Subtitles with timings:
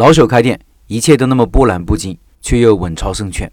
[0.00, 3.52] 老手开店，一切都那么波澜不惊，却又稳操胜券。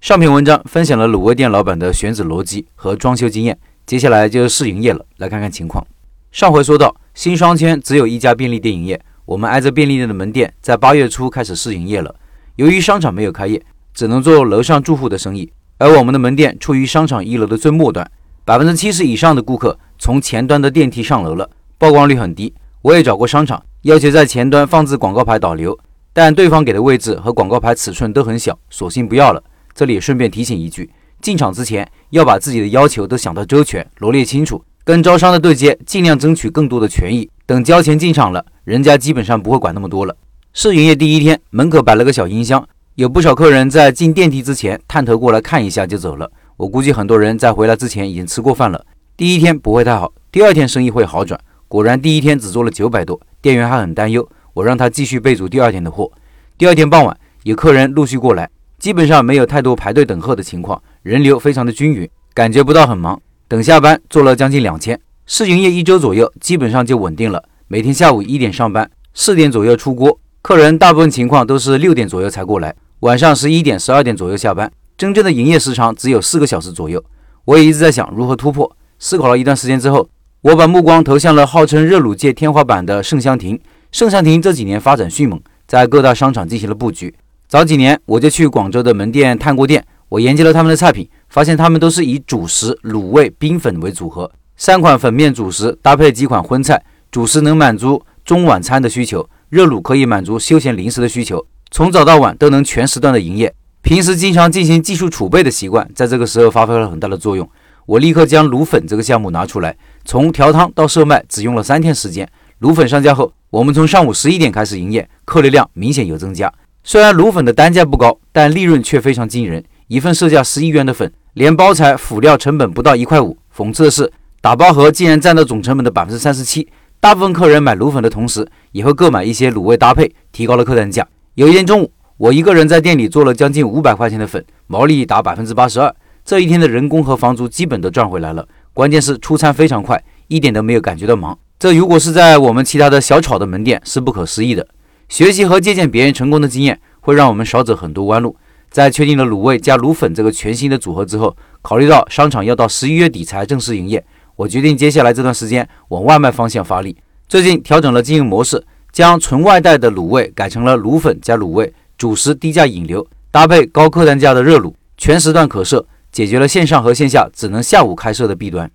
[0.00, 5.86] 上篇文章分享了卤味店老板的选址逻辑和装修经验，接下来就是试营业了，来看看情况。
[6.30, 12.14] 上回说到，新商圈只有一家便利店营业，我们挨着便利店的门店在八月初开始试营业了。
[12.56, 13.62] 由于商场没有开业，
[13.92, 18.10] 只能做楼上住户的生意，而我们的门店处于商场一楼的最末端，
[18.46, 22.54] 百分之七十以上的顾客从前端的电梯上楼了，曝光率很低。
[22.80, 23.62] 我也找过商场。
[23.82, 25.76] 要求在前端放置广告牌导流，
[26.12, 29.42] 但对方给的位置和广告牌尺寸都很小，索性不要了。
[29.74, 30.88] 这里顺便提醒一句，
[31.20, 37.28] 进场之前要把自己的要求都想到周全，罗列清楚，跟招商的对接，尽量争取更多的权益。
[37.44, 40.16] 等交钱进场了，人家基本上不会管那么多了。
[40.52, 46.30] 试营业第一天，门口摆了个小音箱，有不少客人在进电梯之前探头过来看一下就走了。
[46.56, 48.86] 我估计很多人在回来之前已经吃过饭了。
[49.16, 51.40] 第一天不会太好，第二天生意会好转。
[51.66, 53.20] 果然，第一天只做了九百多。
[53.42, 56.10] 店员还很担忧，我让他继续备足第二天的货。
[56.56, 63.20] 第二天傍晚，有客人陆续过来，基本上没有太多排队等候的情况，人流非常的均匀，感觉不到很忙。
[63.48, 67.42] 等下班做了将近两千，试营业一周左右，基本上就稳定了。
[67.66, 77.04] 每天下午一点上班，四点左右出锅，客人大部分情况都是六点左右才过来，晚上十一点、十二点左右下班，真正的营业时长只有四个小时左右。
[77.46, 80.08] 我也一直在想如何突破，思考了一段时间之后。
[80.42, 83.60] 我把目光投向了号称热卤界天花板的盛香亭。
[83.92, 87.14] 盛香亭这几年发展迅猛，在各大商场进行了布局。
[87.46, 103.54] 早几年我就去广州的门店探过店，我研究了他们的菜品，发现他们都是以主食、卤味、冰粉为组合，三款粉面主食搭配几款荤菜，主食能满足中晚餐的需求，热卤可以满足休闲零食的需求，从早到晚都能全时段的营业。
[103.82, 107.48] 平时经常进行技术储备的习惯，在这个时候发挥了很大的作用。
[107.84, 112.28] 我立刻将卤粉这个项目拿出来，从调汤到售卖只用了三天时间。
[112.60, 116.52] 卤粉上架后，我们从上午十一点开始营业，客流量明显有增加。
[116.84, 119.64] 虽然卤粉的单价不高，但利润却非常惊人。
[119.88, 123.36] 一份售价十一元的粉，连包材辅料成本不到一块五。
[123.54, 126.68] 讽刺的是，打包盒竟然占到总成本的百分之三十七。
[126.98, 131.06] 大部分客人买卤粉的同时，也会购买一些卤味搭配，提高了客单价。
[131.34, 135.94] 有一天中午，我一个人在店里做了将近五百块钱的粉，毛利达百分之八十二。
[136.24, 141.38] 这一天的人工和房租基本都赚回来了，关键是出餐非常快，一点都没有感觉到忙。
[141.58, 144.66] 这如果是在我们其他的小炒的门店，是不可思议的。
[145.08, 148.34] 学习和借鉴别人成功的经验，会让我们少走很多弯路。
[148.70, 154.02] 在确定了卤味加卤粉这个全新的组合之后，考虑到商场要到十一月底才正式营业，
[154.36, 156.96] 我决定接下来这段时间往外卖方向发力。
[157.28, 165.86] 最近调整了经营模式，将纯外带的卤味改成了卤粉加卤味，主食低价引流，搭配高客单价的热卤，全时段可设。
[166.12, 168.70] 解决了线上和线下只能下午开设的弊端。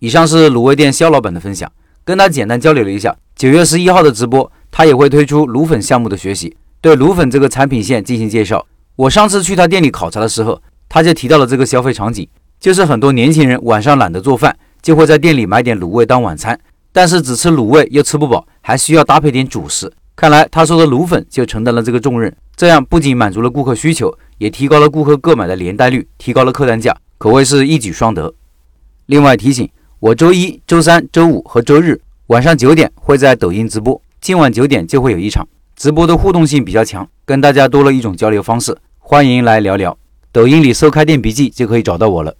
[0.00, 1.72] 以上是卤味店肖老板的分享，
[2.04, 3.16] 跟他简单交流了一下。
[3.34, 8.66] 九月十一号的直播，他也会推出卤粉项目的学习，对卤粉这个产品线进行介绍。
[8.96, 12.28] 我上次去他店里考察的时候，他就提到了这个消费场景，
[12.60, 16.60] 就是很多年轻人晚上懒得做饭，就会在店里买点卤味当晚餐，
[16.92, 19.90] 但是只吃卤味又吃不饱，还需要搭配点主食。
[20.14, 24.16] 看来他说的卤粉就承担了这个重任，这样不仅满足了顾客需求。
[24.44, 28.34] 也提高了顾客购买的连带率，提高了客单价，可谓是一举双得。
[29.06, 29.66] 另外提醒，
[30.00, 39.96] 我周一周三周五和周日晚上九点会在抖音直播，今晚九点就会有一场直播的互动性比较强，跟大家多了一种交流方式，欢迎来聊聊。
[40.30, 42.36] 抖音里搜“开店笔记”就可以找到我了。